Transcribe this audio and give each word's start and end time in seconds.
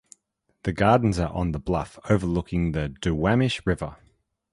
The 0.63 0.73
gardens 0.73 1.19
are 1.19 1.31
on 1.31 1.51
the 1.51 1.59
bluff 1.59 1.99
overlooking 2.09 2.71
the 2.71 2.89
Duwamish 3.01 3.67
River. 3.67 3.97